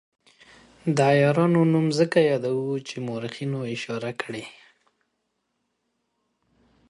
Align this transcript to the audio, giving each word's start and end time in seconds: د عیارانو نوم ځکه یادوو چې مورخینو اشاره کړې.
د 0.95 0.97
عیارانو 1.13 1.61
نوم 1.73 1.87
ځکه 1.99 2.17
یادوو 2.31 2.71
چې 2.87 2.95
مورخینو 3.07 3.59
اشاره 3.75 4.11
کړې. 4.21 4.45